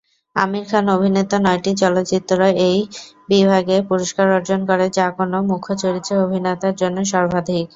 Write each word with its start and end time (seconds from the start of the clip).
আমির 0.35 0.65
খান 0.69 0.85
অভিনীত 0.95 1.31
নয়টি 1.45 1.71
চলচ্চিত্র 1.81 2.37
এই 2.67 2.77
বিভাগে 3.29 3.77
পুরস্কার 3.89 4.27
অর্জন 4.37 4.59
করে, 4.69 4.85
যা 4.97 5.05
কোন 5.17 5.31
মুখ্য 5.49 5.69
চরিত্রে 5.81 6.15
অভিনেতার 6.25 6.73
জন্য 6.81 6.97
সর্বাধিক। 7.13 7.65